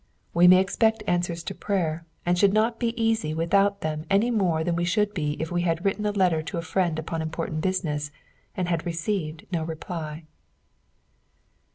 We 0.33 0.47
may 0.47 0.59
expect 0.59 1.03
answers 1.05 1.43
to 1.43 1.53
prayer, 1.53 2.07
and 2.25 2.35
should 2.35 2.53
not 2.53 2.79
be 2.79 2.99
easy 2.99 3.35
without 3.35 3.81
tht 3.81 3.85
m 3.85 4.05
any 4.09 4.31
more 4.31 4.63
than 4.63 4.75
we 4.75 4.83
should 4.83 5.13
be 5.13 5.33
if 5.39 5.51
we 5.51 5.61
had 5.61 5.85
written 5.85 6.07
a 6.07 6.11
letter 6.11 6.41
to 6.41 6.57
a 6.57 6.63
friend 6.63 6.97
upon 6.97 7.21
important 7.21 7.61
business, 7.61 8.09
and 8.57 8.67
had 8.67 8.83
received 8.87 9.45
no 9.51 9.61
reply. 9.61 10.23